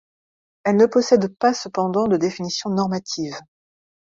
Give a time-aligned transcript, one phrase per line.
[0.63, 3.35] Elle ne possède pas cependant de définition normative.